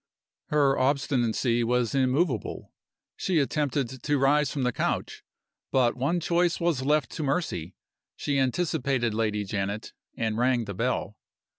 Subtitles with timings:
[0.47, 2.73] Her obstinacy was immovable;
[3.15, 5.21] she attempted to rise from the couch.
[5.71, 7.75] But one choice was left to Mercy.
[8.15, 11.19] She anticipated Lady Janet, and rang the bell.